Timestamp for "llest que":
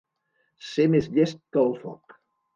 1.19-1.63